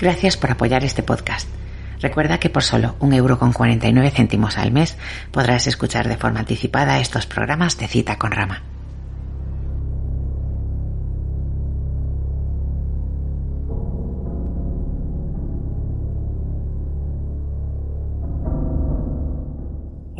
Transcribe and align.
Gracias 0.00 0.36
por 0.36 0.50
apoyar 0.50 0.82
este 0.82 1.04
podcast. 1.04 1.48
Recuerda 2.00 2.38
que 2.38 2.50
por 2.50 2.64
solo 2.64 2.96
un 2.98 3.12
euro 3.12 3.38
con 3.38 3.52
49 3.52 4.10
céntimos 4.10 4.58
al 4.58 4.72
mes 4.72 4.96
podrás 5.30 5.68
escuchar 5.68 6.08
de 6.08 6.16
forma 6.16 6.40
anticipada 6.40 6.98
estos 6.98 7.26
programas 7.26 7.78
de 7.78 7.86
cita 7.86 8.18
con 8.18 8.32
rama. 8.32 8.71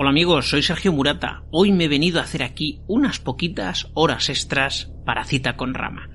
Hola 0.03 0.11
amigos, 0.11 0.49
soy 0.49 0.65
Sergio 0.65 0.93
Murata. 0.93 1.45
Hoy 1.53 1.71
me 1.71 1.85
he 1.85 1.89
venido 1.89 2.19
a 2.19 2.25
hacer 2.25 2.43
aquí 2.43 2.81
unas 2.89 3.21
poquitas 3.21 3.89
horas 3.95 4.31
extras 4.31 4.91
para 5.07 5.23
cita 5.23 5.57
con 5.57 5.75
Rama. 5.75 6.11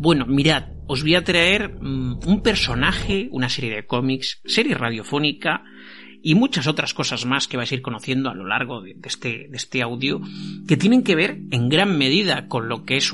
Bueno, 0.00 0.26
mirad, 0.26 0.70
os 0.88 1.02
voy 1.02 1.14
a 1.14 1.22
traer 1.22 1.78
mm, 1.80 2.26
un 2.26 2.42
personaje, 2.42 3.28
una 3.30 3.48
serie 3.48 3.72
de 3.72 3.86
cómics, 3.86 4.40
serie 4.46 4.74
radiofónica 4.74 5.62
y 6.24 6.34
muchas 6.34 6.66
otras 6.66 6.92
cosas 6.92 7.24
más 7.24 7.46
que 7.46 7.56
vais 7.56 7.70
a 7.70 7.76
ir 7.76 7.82
conociendo 7.82 8.30
a 8.30 8.34
lo 8.34 8.48
largo 8.48 8.82
de, 8.82 8.96
este, 9.04 9.46
de 9.48 9.56
este 9.56 9.80
audio 9.80 10.20
que 10.66 10.76
tienen 10.76 11.04
que 11.04 11.14
ver 11.14 11.38
en 11.52 11.68
gran 11.68 11.96
medida 11.96 12.48
con 12.48 12.68
lo 12.68 12.84
que 12.84 12.96
es 12.96 13.12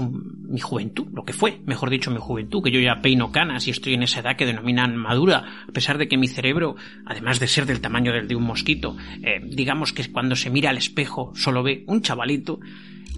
mi 0.50 0.60
juventud, 0.60 1.06
lo 1.12 1.24
que 1.24 1.32
fue, 1.32 1.60
mejor 1.64 1.90
dicho, 1.90 2.10
mi 2.10 2.18
juventud, 2.18 2.62
que 2.62 2.70
yo 2.70 2.80
ya 2.80 3.00
peino 3.00 3.30
canas 3.30 3.66
y 3.66 3.70
estoy 3.70 3.94
en 3.94 4.02
esa 4.02 4.20
edad 4.20 4.36
que 4.36 4.46
denominan 4.46 4.96
madura, 4.96 5.64
a 5.68 5.72
pesar 5.72 5.96
de 5.96 6.08
que 6.08 6.18
mi 6.18 6.26
cerebro, 6.26 6.76
además 7.06 7.38
de 7.38 7.46
ser 7.46 7.66
del 7.66 7.80
tamaño 7.80 8.12
del 8.12 8.28
de 8.28 8.34
un 8.34 8.44
mosquito, 8.44 8.96
eh, 9.22 9.40
digamos 9.44 9.92
que 9.92 10.10
cuando 10.10 10.36
se 10.36 10.50
mira 10.50 10.70
al 10.70 10.76
espejo 10.76 11.32
solo 11.34 11.62
ve 11.62 11.84
un 11.86 12.02
chavalito, 12.02 12.60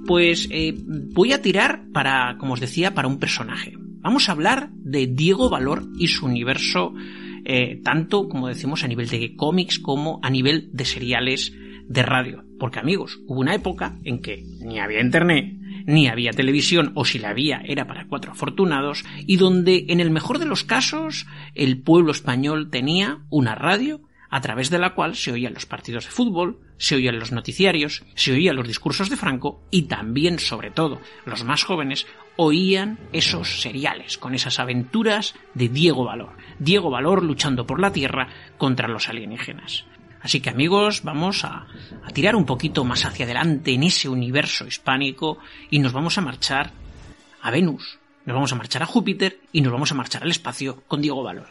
pues 0.06 0.48
eh, 0.50 0.74
voy 0.76 1.32
a 1.32 1.42
tirar 1.42 1.84
para, 1.92 2.36
como 2.38 2.54
os 2.54 2.60
decía, 2.60 2.94
para 2.94 3.08
un 3.08 3.18
personaje. 3.18 3.74
Vamos 3.76 4.28
a 4.28 4.32
hablar 4.32 4.70
de 4.72 5.06
Diego 5.06 5.48
Valor 5.48 5.84
y 5.98 6.08
su 6.08 6.26
universo 6.26 6.92
eh, 7.44 7.80
tanto, 7.82 8.28
como 8.28 8.48
decimos, 8.48 8.84
a 8.84 8.88
nivel 8.88 9.08
de 9.08 9.34
cómics 9.36 9.78
como 9.78 10.20
a 10.22 10.30
nivel 10.30 10.68
de 10.72 10.84
seriales 10.84 11.52
de 11.88 12.02
radio. 12.02 12.44
Porque 12.58 12.78
amigos, 12.78 13.20
hubo 13.26 13.40
una 13.40 13.54
época 13.54 13.98
en 14.04 14.20
que 14.20 14.44
ni 14.60 14.78
había 14.78 15.00
internet, 15.00 15.56
ni 15.86 16.08
había 16.08 16.32
televisión, 16.32 16.92
o 16.94 17.04
si 17.04 17.18
la 17.18 17.30
había 17.30 17.62
era 17.64 17.86
para 17.86 18.06
cuatro 18.06 18.32
afortunados, 18.32 19.04
y 19.26 19.36
donde 19.36 19.86
en 19.88 20.00
el 20.00 20.10
mejor 20.10 20.38
de 20.38 20.46
los 20.46 20.64
casos 20.64 21.26
el 21.54 21.78
pueblo 21.78 22.12
español 22.12 22.70
tenía 22.70 23.20
una 23.30 23.54
radio 23.54 24.00
a 24.32 24.40
través 24.40 24.70
de 24.70 24.78
la 24.78 24.94
cual 24.94 25.14
se 25.14 25.30
oían 25.30 25.52
los 25.52 25.66
partidos 25.66 26.06
de 26.06 26.10
fútbol, 26.10 26.58
se 26.78 26.94
oían 26.94 27.18
los 27.18 27.32
noticiarios, 27.32 28.02
se 28.14 28.32
oían 28.32 28.56
los 28.56 28.66
discursos 28.66 29.10
de 29.10 29.18
Franco 29.18 29.62
y 29.70 29.82
también, 29.82 30.38
sobre 30.38 30.70
todo, 30.70 31.02
los 31.26 31.44
más 31.44 31.64
jóvenes 31.64 32.06
oían 32.36 32.98
esos 33.12 33.60
seriales 33.60 34.16
con 34.16 34.34
esas 34.34 34.58
aventuras 34.58 35.34
de 35.52 35.68
Diego 35.68 36.06
Valor. 36.06 36.32
Diego 36.58 36.88
Valor 36.88 37.22
luchando 37.22 37.66
por 37.66 37.78
la 37.78 37.92
Tierra 37.92 38.28
contra 38.56 38.88
los 38.88 39.10
alienígenas. 39.10 39.84
Así 40.22 40.40
que 40.40 40.50
amigos, 40.50 41.02
vamos 41.02 41.44
a, 41.44 41.66
tirar 42.14 42.36
un 42.36 42.46
poquito 42.46 42.84
más 42.84 43.04
hacia 43.04 43.24
adelante 43.24 43.72
en 43.72 43.82
ese 43.82 44.08
universo 44.08 44.66
hispánico 44.66 45.38
y 45.70 45.80
nos 45.80 45.92
vamos 45.92 46.16
a 46.18 46.20
marchar 46.20 46.70
a 47.40 47.50
Venus, 47.50 47.98
nos 48.24 48.34
vamos 48.34 48.52
a 48.52 48.56
marchar 48.56 48.82
a 48.82 48.86
Júpiter 48.86 49.40
y 49.52 49.60
nos 49.60 49.72
vamos 49.72 49.90
a 49.90 49.94
marchar 49.94 50.22
al 50.22 50.30
espacio 50.30 50.82
con 50.86 51.02
Diego 51.02 51.22
Valor. 51.22 51.48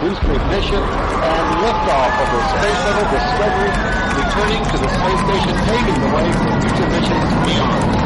Booster 0.00 0.32
ignition, 0.32 0.80
and 0.80 1.46
liftoff 1.60 2.12
of 2.22 2.28
the 2.32 2.40
Space 2.52 2.78
Shuttle 2.82 3.08
Discovery, 3.12 3.72
returning 4.16 4.62
to 4.72 4.76
the 4.80 4.88
space 4.96 5.20
station, 5.28 5.54
paving 5.68 5.98
the 6.00 6.10
way 6.16 6.28
for 6.40 6.50
future 6.62 6.88
missions 6.88 7.30
beyond. 7.44 8.00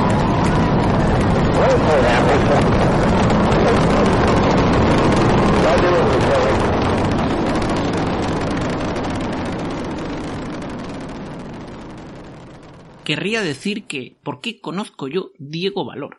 Querría 13.04 13.42
decir 13.42 13.86
que, 13.86 14.16
¿por 14.22 14.40
qué 14.40 14.60
conozco 14.60 15.08
yo 15.08 15.30
Diego 15.38 15.84
Valor? 15.84 16.18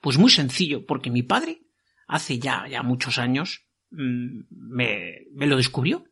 Pues 0.00 0.18
muy 0.18 0.30
sencillo, 0.30 0.84
porque 0.86 1.10
mi 1.10 1.22
padre, 1.22 1.62
hace 2.08 2.38
ya, 2.38 2.66
ya 2.68 2.82
muchos 2.82 3.18
años, 3.18 3.66
me, 3.92 5.26
me 5.32 5.46
lo 5.46 5.56
descubrió. 5.56 6.04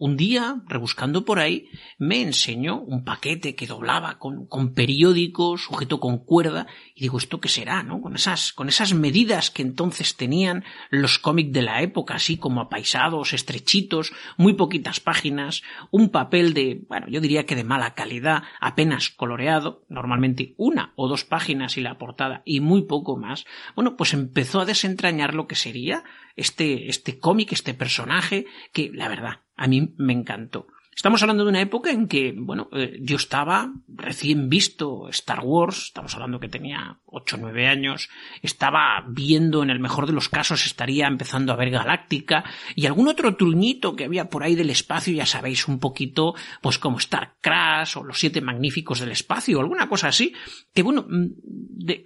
Un 0.00 0.16
día, 0.16 0.62
rebuscando 0.68 1.24
por 1.24 1.40
ahí, 1.40 1.70
me 1.98 2.22
enseñó 2.22 2.80
un 2.80 3.04
paquete 3.04 3.56
que 3.56 3.66
doblaba 3.66 4.20
con, 4.20 4.46
con 4.46 4.72
periódico, 4.72 5.58
sujeto 5.58 5.98
con 5.98 6.18
cuerda, 6.18 6.68
y 6.94 7.00
digo, 7.00 7.18
¿esto 7.18 7.40
qué 7.40 7.48
será, 7.48 7.82
no? 7.82 8.00
Con 8.00 8.14
esas, 8.14 8.52
con 8.52 8.68
esas 8.68 8.94
medidas 8.94 9.50
que 9.50 9.62
entonces 9.62 10.16
tenían 10.16 10.62
los 10.90 11.18
cómics 11.18 11.52
de 11.52 11.62
la 11.62 11.82
época, 11.82 12.14
así 12.14 12.36
como 12.36 12.60
apaisados, 12.60 13.32
estrechitos, 13.32 14.12
muy 14.36 14.52
poquitas 14.52 15.00
páginas, 15.00 15.64
un 15.90 16.10
papel 16.10 16.54
de, 16.54 16.84
bueno, 16.88 17.08
yo 17.08 17.20
diría 17.20 17.44
que 17.44 17.56
de 17.56 17.64
mala 17.64 17.94
calidad, 17.94 18.44
apenas 18.60 19.10
coloreado, 19.10 19.84
normalmente 19.88 20.54
una 20.58 20.92
o 20.94 21.08
dos 21.08 21.24
páginas 21.24 21.76
y 21.76 21.80
la 21.80 21.98
portada, 21.98 22.42
y 22.44 22.60
muy 22.60 22.82
poco 22.82 23.16
más. 23.16 23.46
Bueno, 23.74 23.96
pues 23.96 24.14
empezó 24.14 24.60
a 24.60 24.64
desentrañar 24.64 25.34
lo 25.34 25.48
que 25.48 25.56
sería 25.56 26.04
este, 26.36 26.88
este 26.88 27.18
cómic, 27.18 27.50
este 27.50 27.74
personaje, 27.74 28.46
que 28.72 28.92
la 28.94 29.08
verdad, 29.08 29.40
a 29.58 29.66
mí 29.66 29.94
me 29.98 30.14
encantó. 30.14 30.68
Estamos 30.94 31.22
hablando 31.22 31.44
de 31.44 31.50
una 31.50 31.60
época 31.60 31.90
en 31.90 32.08
que, 32.08 32.34
bueno, 32.36 32.68
eh, 32.72 32.98
yo 33.02 33.16
estaba 33.16 33.72
recién 33.98 34.48
visto 34.48 35.08
Star 35.08 35.40
Wars, 35.42 35.86
estamos 35.86 36.14
hablando 36.14 36.38
que 36.38 36.48
tenía 36.48 36.98
8 37.06 37.36
o 37.36 37.38
9 37.40 37.66
años, 37.66 38.08
estaba 38.42 39.04
viendo, 39.08 39.62
en 39.62 39.70
el 39.70 39.80
mejor 39.80 40.06
de 40.06 40.12
los 40.12 40.28
casos, 40.28 40.64
estaría 40.64 41.06
empezando 41.06 41.52
a 41.52 41.56
ver 41.56 41.70
Galáctica 41.70 42.44
y 42.76 42.86
algún 42.86 43.08
otro 43.08 43.36
truñito 43.36 43.96
que 43.96 44.04
había 44.04 44.30
por 44.30 44.44
ahí 44.44 44.54
del 44.54 44.70
espacio, 44.70 45.12
ya 45.12 45.26
sabéis, 45.26 45.66
un 45.66 45.80
poquito, 45.80 46.34
pues 46.62 46.78
como 46.78 46.98
Star 46.98 47.34
Crash 47.40 47.98
o 47.98 48.04
Los 48.04 48.20
Siete 48.20 48.40
Magníficos 48.40 49.00
del 49.00 49.10
Espacio 49.10 49.58
o 49.58 49.60
alguna 49.60 49.88
cosa 49.88 50.08
así, 50.08 50.32
que 50.72 50.82
bueno, 50.82 51.04
mm, 51.08 51.26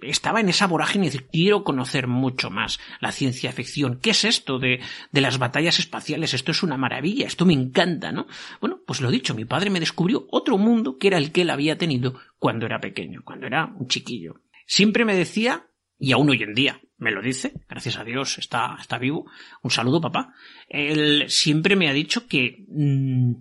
estaba 0.01 0.39
en 0.39 0.49
esa 0.49 0.67
vorágine 0.67 1.11
de 1.11 1.19
quiero 1.19 1.63
conocer 1.63 2.07
mucho 2.07 2.49
más 2.49 2.79
la 3.01 3.11
ciencia 3.11 3.51
ficción. 3.51 3.99
¿Qué 4.01 4.11
es 4.11 4.23
esto 4.23 4.57
de, 4.57 4.81
de 5.11 5.21
las 5.21 5.37
batallas 5.37 5.77
espaciales? 5.79 6.33
Esto 6.33 6.51
es 6.51 6.63
una 6.63 6.77
maravilla, 6.77 7.27
esto 7.27 7.45
me 7.45 7.53
encanta, 7.53 8.11
¿no? 8.11 8.25
Bueno, 8.59 8.79
pues 8.85 8.99
lo 8.99 9.11
dicho, 9.11 9.35
mi 9.35 9.45
padre 9.45 9.69
me 9.69 9.79
descubrió 9.79 10.27
otro 10.31 10.57
mundo 10.57 10.97
que 10.97 11.07
era 11.07 11.17
el 11.17 11.31
que 11.31 11.41
él 11.41 11.49
había 11.51 11.77
tenido 11.83 12.17
cuando 12.39 12.65
era 12.65 12.79
pequeño, 12.79 13.23
cuando 13.25 13.45
era 13.45 13.65
un 13.65 13.87
chiquillo. 13.87 14.41
Siempre 14.65 15.03
me 15.03 15.15
decía, 15.15 15.67
y 15.99 16.13
aún 16.13 16.29
hoy 16.29 16.41
en 16.41 16.53
día 16.53 16.79
me 16.97 17.11
lo 17.11 17.21
dice, 17.21 17.53
gracias 17.67 17.97
a 17.97 18.05
Dios 18.05 18.37
está, 18.37 18.77
está 18.79 18.97
vivo, 18.97 19.29
un 19.61 19.69
saludo 19.69 19.99
papá, 19.99 20.33
él 20.69 21.25
siempre 21.27 21.75
me 21.75 21.89
ha 21.89 21.93
dicho 21.93 22.25
que, 22.27 22.65
mm, 22.69 23.33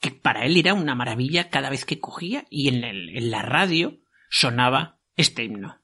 que 0.00 0.10
para 0.12 0.46
él 0.46 0.56
era 0.56 0.72
una 0.72 0.94
maravilla 0.94 1.50
cada 1.50 1.68
vez 1.68 1.84
que 1.84 2.00
cogía 2.00 2.46
y 2.48 2.68
en, 2.68 2.84
en 2.84 3.30
la 3.30 3.42
radio 3.42 3.98
sonaba 4.30 4.98
este 5.16 5.44
himno. 5.44 5.79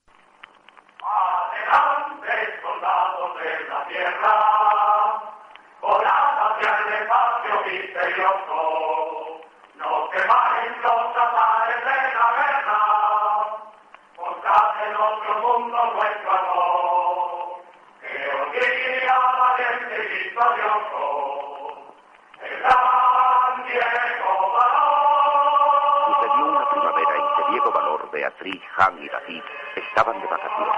Han 28.77 29.03
y 29.03 29.09
David 29.09 29.43
estaban 29.75 30.21
de 30.21 30.27
vacaciones. 30.27 30.77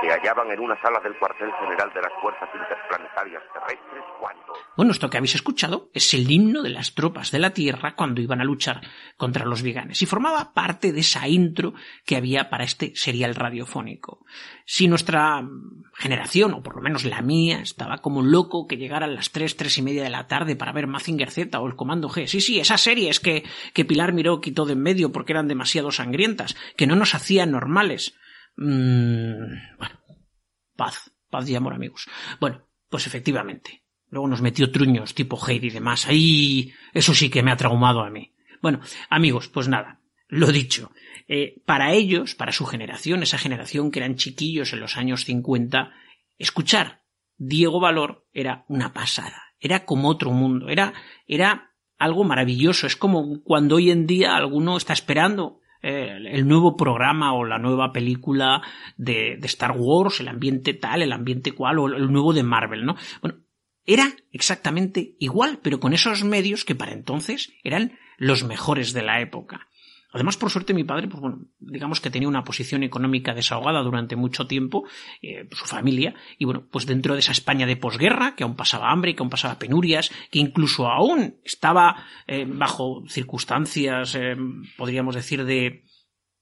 se 0.00 0.10
hallaban 0.10 0.50
en 0.50 0.60
una 0.60 0.80
sala 0.80 1.00
del 1.00 1.16
cuartel 1.18 1.52
general 1.54 1.92
de 1.92 2.02
las 2.02 2.12
Fuerzas 2.20 2.48
Interplanetarias 2.54 3.42
Terrestres. 3.52 4.04
Bueno, 4.76 4.92
esto 4.92 5.10
que 5.10 5.16
habéis 5.16 5.34
escuchado 5.34 5.90
es 5.92 6.14
el 6.14 6.30
himno 6.30 6.62
de 6.62 6.70
las 6.70 6.94
tropas 6.94 7.32
de 7.32 7.40
la 7.40 7.50
Tierra 7.50 7.96
cuando 7.96 8.20
iban 8.20 8.40
a 8.40 8.44
luchar 8.44 8.80
contra 9.16 9.44
los 9.44 9.62
veganes 9.62 10.00
y 10.02 10.06
formaba 10.06 10.54
parte 10.54 10.92
de 10.92 11.00
esa 11.00 11.26
intro 11.26 11.74
que 12.04 12.14
había 12.14 12.48
para 12.48 12.62
este 12.62 12.92
serial 12.94 13.34
radiofónico. 13.34 14.24
Si 14.64 14.86
nuestra 14.86 15.44
generación, 15.94 16.54
o 16.54 16.62
por 16.62 16.76
lo 16.76 16.82
menos 16.82 17.04
la 17.04 17.22
mía, 17.22 17.60
estaba 17.60 17.98
como 17.98 18.22
loco 18.22 18.68
que 18.68 18.76
llegaran 18.76 19.16
las 19.16 19.32
tres, 19.32 19.56
tres 19.56 19.76
y 19.78 19.82
media 19.82 20.04
de 20.04 20.10
la 20.10 20.28
tarde 20.28 20.54
para 20.54 20.72
ver 20.72 20.86
Mazinger 20.86 21.30
Z 21.32 21.58
o 21.58 21.66
el 21.66 21.74
Comando 21.74 22.08
G. 22.08 22.26
Sí, 22.26 22.40
sí, 22.40 22.60
esas 22.60 22.80
series 22.80 23.18
que, 23.18 23.42
que 23.74 23.84
Pilar 23.84 24.12
Miró 24.12 24.40
quitó 24.40 24.64
de 24.64 24.74
en 24.74 24.82
medio 24.82 25.10
porque 25.10 25.32
eran 25.32 25.48
demasiado 25.48 25.90
sangrientas, 25.90 26.54
que 26.76 26.86
no 26.86 26.94
nos 26.94 27.16
hacían 27.16 27.50
normales. 27.50 28.14
Mm, 28.56 29.76
bueno, 29.76 30.00
paz, 30.76 31.12
paz 31.30 31.48
y 31.48 31.56
amor, 31.56 31.74
amigos. 31.74 32.06
Bueno, 32.38 32.64
pues 32.88 33.06
efectivamente. 33.06 33.82
Luego 34.10 34.28
nos 34.28 34.42
metió 34.42 34.70
truños 34.70 35.14
tipo 35.14 35.38
Heidi 35.38 35.68
y 35.68 35.70
demás. 35.70 36.06
Ahí, 36.06 36.72
eso 36.94 37.14
sí 37.14 37.30
que 37.30 37.42
me 37.42 37.50
ha 37.50 37.56
traumado 37.56 38.00
a 38.00 38.10
mí. 38.10 38.32
Bueno, 38.62 38.80
amigos, 39.10 39.48
pues 39.48 39.68
nada, 39.68 40.00
lo 40.28 40.48
dicho. 40.48 40.90
Eh, 41.28 41.62
para 41.66 41.92
ellos, 41.92 42.34
para 42.34 42.52
su 42.52 42.64
generación, 42.64 43.22
esa 43.22 43.38
generación 43.38 43.90
que 43.90 43.98
eran 44.00 44.16
chiquillos 44.16 44.72
en 44.72 44.80
los 44.80 44.96
años 44.96 45.24
50, 45.24 45.92
escuchar 46.38 47.02
Diego 47.36 47.80
Valor 47.80 48.26
era 48.32 48.64
una 48.68 48.92
pasada. 48.92 49.42
Era 49.60 49.84
como 49.84 50.08
otro 50.08 50.30
mundo. 50.30 50.68
Era, 50.68 50.94
era 51.26 51.72
algo 51.98 52.24
maravilloso. 52.24 52.86
Es 52.86 52.96
como 52.96 53.42
cuando 53.42 53.76
hoy 53.76 53.90
en 53.90 54.06
día 54.06 54.36
alguno 54.36 54.76
está 54.76 54.92
esperando 54.92 55.60
el 55.80 56.46
nuevo 56.48 56.76
programa 56.76 57.34
o 57.34 57.44
la 57.44 57.58
nueva 57.58 57.92
película 57.92 58.62
de, 58.96 59.36
de, 59.38 59.46
Star 59.46 59.76
Wars, 59.76 60.18
el 60.18 60.28
ambiente 60.28 60.74
tal, 60.74 61.02
el 61.02 61.12
ambiente 61.12 61.52
cual, 61.52 61.78
o 61.78 61.86
el 61.86 62.10
nuevo 62.10 62.32
de 62.32 62.42
Marvel, 62.42 62.84
¿no? 62.84 62.96
Bueno, 63.22 63.38
era 63.88 64.14
exactamente 64.32 65.16
igual, 65.18 65.60
pero 65.62 65.80
con 65.80 65.94
esos 65.94 66.22
medios 66.22 66.66
que 66.66 66.74
para 66.74 66.92
entonces 66.92 67.54
eran 67.64 67.98
los 68.18 68.44
mejores 68.44 68.92
de 68.92 69.00
la 69.00 69.22
época. 69.22 69.68
Además, 70.12 70.36
por 70.36 70.50
suerte, 70.50 70.74
mi 70.74 70.84
padre, 70.84 71.08
pues 71.08 71.22
bueno, 71.22 71.46
digamos 71.58 71.98
que 72.02 72.10
tenía 72.10 72.28
una 72.28 72.44
posición 72.44 72.82
económica 72.82 73.32
desahogada 73.32 73.82
durante 73.82 74.14
mucho 74.14 74.46
tiempo, 74.46 74.84
eh, 75.22 75.48
su 75.52 75.64
familia, 75.64 76.14
y 76.36 76.44
bueno, 76.44 76.66
pues 76.70 76.84
dentro 76.84 77.14
de 77.14 77.20
esa 77.20 77.32
España 77.32 77.66
de 77.66 77.76
posguerra, 77.76 78.34
que 78.36 78.44
aún 78.44 78.56
pasaba 78.56 78.90
hambre, 78.90 79.14
que 79.14 79.22
aún 79.22 79.30
pasaba 79.30 79.58
penurias, 79.58 80.10
que 80.30 80.38
incluso 80.38 80.86
aún 80.88 81.36
estaba 81.42 82.04
eh, 82.26 82.44
bajo 82.46 83.04
circunstancias, 83.08 84.14
eh, 84.14 84.36
podríamos 84.76 85.14
decir, 85.14 85.46
de, 85.46 85.84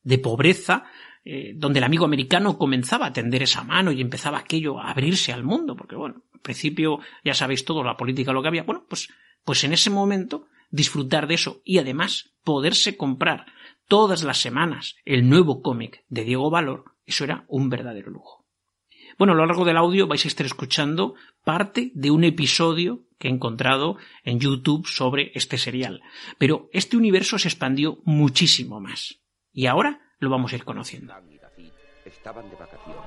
de 0.03 0.19
pobreza, 0.19 0.85
eh, 1.29 1.55
donde 1.57 1.81
el 1.81 1.85
amigo 1.85 2.05
americano 2.05 2.57
comenzaba 2.57 3.07
a 3.07 3.13
tender 3.13 3.43
esa 3.43 3.65
mano 3.65 3.91
y 3.91 4.01
empezaba 4.01 4.39
aquello 4.39 4.79
a 4.79 4.93
abrirse 4.93 5.33
al 5.33 5.43
mundo, 5.43 5.75
porque 5.75 5.97
bueno, 5.97 6.23
al 6.33 6.41
principio 6.41 7.01
ya 7.25 7.35
sabéis 7.35 7.65
todo, 7.65 7.83
la 7.83 7.97
política, 7.97 8.33
lo 8.33 8.43
que 8.43 8.49
había, 8.49 8.63
bueno, 8.63 8.87
pues, 8.89 9.09
pues 9.45 9.65
en 9.65 9.73
ese 9.73 9.91
momento 9.91 10.47
disfrutar 10.71 11.27
de 11.27 11.35
eso 11.35 11.63
y 11.65 11.79
además 11.79 12.31
poderse 12.45 12.97
comprar 12.97 13.47
todas 13.89 14.23
las 14.23 14.39
semanas 14.39 14.95
el 15.05 15.29
nuevo 15.29 15.63
cómic 15.63 16.05
de 16.09 16.23
Diego 16.23 16.49
Valor, 16.49 16.85
eso 17.07 17.25
era 17.25 17.45
un 17.49 17.71
verdadero 17.71 18.13
lujo. 18.13 18.47
Bueno, 19.19 19.33
a 19.33 19.37
lo 19.37 19.47
largo 19.47 19.65
del 19.65 19.79
audio 19.79 20.07
vais 20.07 20.25
a 20.27 20.29
estar 20.29 20.47
escuchando 20.47 21.17
parte 21.43 21.91
de 21.97 22.13
un 22.13 22.23
episodio 22.23 23.03
que 23.19 23.27
he 23.27 23.33
encontrado 23.33 23.97
en 24.23 24.39
YouTube 24.39 24.87
sobre 24.87 25.33
este 25.35 25.59
serial. 25.59 26.03
Pero 26.39 26.69
este 26.73 26.97
universo 26.97 27.37
se 27.37 27.49
expandió 27.49 27.99
muchísimo 28.05 28.81
más. 28.81 29.23
Y 29.53 29.67
ahora 29.67 30.06
lo 30.19 30.31
vamos 30.31 30.53
a 30.53 30.57
ir 30.57 30.65
conociendo. 30.65 31.15
Estaban 32.05 32.49
de 32.49 32.57
vacaciones. 32.57 33.03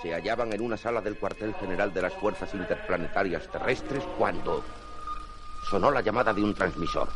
Se 0.00 0.12
hallaban 0.12 0.52
en 0.52 0.62
una 0.62 0.76
sala 0.76 1.00
del 1.00 1.16
cuartel 1.16 1.54
general 1.54 1.92
de 1.92 2.02
las 2.02 2.14
Fuerzas 2.14 2.52
Interplanetarias 2.54 3.50
Terrestres 3.50 4.02
cuando 4.16 4.64
sonó 5.68 5.90
la 5.90 6.00
llamada 6.00 6.32
de 6.32 6.42
un 6.42 6.54
transmisor. 6.54 7.08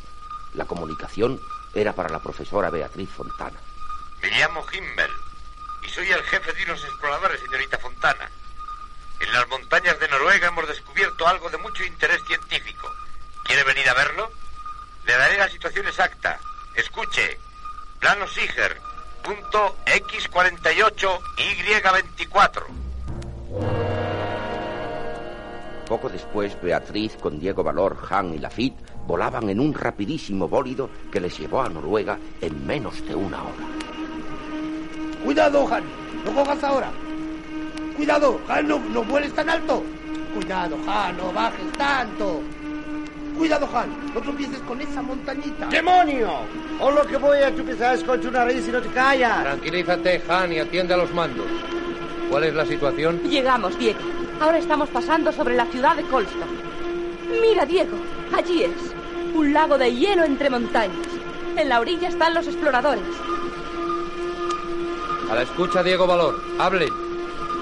La 0.54 0.66
comunicación 0.66 1.40
era 1.74 1.92
para 1.92 2.08
la 2.08 2.22
profesora 2.22 2.70
Beatriz 2.70 3.08
Fontana. 3.10 3.58
Me 4.22 4.30
llamo 4.30 4.64
Himmel 4.72 5.10
y 5.84 5.88
soy 5.88 6.10
el 6.10 6.22
jefe 6.22 6.52
de 6.52 6.64
unos 6.64 6.84
exploradores, 6.84 7.40
señorita 7.40 7.78
Fontana. 7.78 8.30
En 9.20 9.32
las 9.32 9.48
montañas 9.48 9.98
de 9.98 10.08
Noruega 10.08 10.48
hemos 10.48 10.68
descubierto 10.68 11.26
algo 11.26 11.48
de 11.48 11.58
mucho 11.58 11.84
interés 11.84 12.22
científico. 12.26 12.92
¿Quiere 13.44 13.64
venir 13.64 13.88
a 13.88 13.94
verlo? 13.94 14.30
Le 15.06 15.16
daré 15.16 15.38
la 15.38 15.48
situación 15.48 15.86
exacta. 15.86 16.38
Escuche. 16.74 17.38
Plano 17.98 18.26
Siger. 18.28 18.76
Punto 19.26 19.74
X48 19.86 21.18
Y24. 21.36 22.62
Poco 25.88 26.08
después, 26.08 26.56
Beatriz, 26.62 27.16
con 27.20 27.40
Diego 27.40 27.64
Valor, 27.64 27.98
Han 28.08 28.34
y 28.34 28.38
Lafitte 28.38 28.78
volaban 29.04 29.50
en 29.50 29.58
un 29.58 29.74
rapidísimo 29.74 30.46
bólido 30.46 30.88
que 31.10 31.18
les 31.18 31.36
llevó 31.36 31.62
a 31.62 31.68
Noruega 31.68 32.16
en 32.40 32.64
menos 32.64 33.04
de 33.04 33.16
una 33.16 33.42
hora. 33.42 33.66
Cuidado, 35.24 35.74
Han, 35.74 35.82
no 36.24 36.32
cojas 36.32 36.62
ahora. 36.62 36.92
Cuidado, 37.96 38.40
Han, 38.48 38.68
no, 38.68 38.78
no 38.78 39.02
vueles 39.02 39.34
tan 39.34 39.50
alto. 39.50 39.82
Cuidado, 40.34 40.76
Han, 40.86 41.16
no 41.16 41.32
bajes 41.32 41.72
tanto. 41.72 42.42
Cuidado, 43.36 43.68
Han, 43.74 44.14
no 44.14 44.20
tropieces 44.20 44.60
con 44.60 44.80
esa 44.80 45.02
montañita. 45.02 45.66
¡Demonio! 45.66 46.30
O 46.80 46.90
lo 46.90 47.06
que 47.06 47.16
voy 47.16 47.38
a 47.38 47.54
tropezar 47.54 47.94
es 47.94 48.02
con 48.02 48.20
tu 48.20 48.30
nariz 48.30 48.66
y 48.66 48.72
no 48.72 48.80
te 48.80 48.88
callas. 48.88 49.42
Tranquilízate, 49.42 50.22
Han, 50.28 50.52
y 50.52 50.58
atiende 50.58 50.94
a 50.94 50.96
los 50.96 51.12
mandos. 51.12 51.46
¿Cuál 52.30 52.44
es 52.44 52.54
la 52.54 52.64
situación? 52.64 53.20
Llegamos, 53.22 53.78
Diego. 53.78 54.00
Ahora 54.40 54.58
estamos 54.58 54.88
pasando 54.88 55.32
sobre 55.32 55.54
la 55.54 55.66
ciudad 55.66 55.94
de 55.96 56.02
Colston. 56.04 56.48
Mira, 57.40 57.66
Diego, 57.66 57.96
allí 58.34 58.64
es. 58.64 58.94
Un 59.34 59.52
lago 59.52 59.76
de 59.76 59.94
hielo 59.94 60.24
entre 60.24 60.48
montañas. 60.48 61.06
En 61.56 61.68
la 61.68 61.80
orilla 61.80 62.08
están 62.08 62.34
los 62.34 62.46
exploradores. 62.46 63.04
A 65.30 65.34
la 65.34 65.42
escucha, 65.42 65.82
Diego 65.82 66.06
Valor. 66.06 66.40
Hable. 66.58 66.86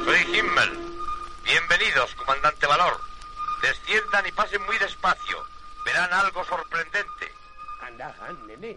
Soy 0.05 0.21
Himmel. 0.39 0.71
Bienvenidos, 1.45 2.15
comandante 2.15 2.67
Valor. 2.67 3.01
Desciendan 3.63 4.27
y 4.27 4.33
pasen 4.33 4.65
muy 4.67 4.79
despacio. 4.79 5.54
Verán 5.95 6.13
algo 6.13 6.45
sorprendente. 6.45 7.27
Anda, 7.81 8.17
Han, 8.21 8.47
nene. 8.49 8.77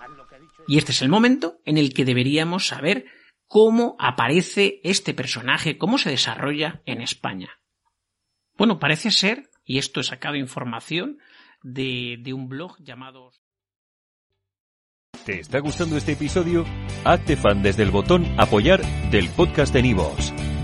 Haz 0.00 0.10
lo 0.10 0.28
que 0.28 0.34
ha 0.34 0.38
dicho. 0.38 0.62
Y 0.66 0.76
este 0.76 0.92
es 0.92 1.00
el 1.00 1.08
momento 1.08 1.60
en 1.64 1.78
el 1.78 1.94
que 1.94 2.04
deberíamos 2.04 2.66
saber 2.66 3.06
cómo 3.46 3.96
aparece 3.98 4.80
este 4.84 5.14
personaje, 5.14 5.78
cómo 5.78 5.96
se 5.96 6.10
desarrolla 6.10 6.82
en 6.84 7.00
España. 7.00 7.48
Bueno, 8.58 8.78
parece 8.78 9.10
ser, 9.10 9.48
y 9.64 9.78
esto 9.78 10.00
he 10.00 10.04
sacado 10.04 10.36
información 10.36 11.18
de, 11.62 12.18
de 12.20 12.34
un 12.34 12.50
blog 12.50 12.76
llamado... 12.80 13.32
¿Te 15.24 15.40
está 15.40 15.60
gustando 15.60 15.96
este 15.96 16.12
episodio? 16.12 16.66
Hazte 17.04 17.36
fan 17.36 17.62
desde 17.62 17.82
el 17.82 17.90
botón 17.90 18.26
apoyar 18.38 18.82
del 19.10 19.30
podcast 19.30 19.72
de 19.72 19.82
Nivos. 19.82 20.34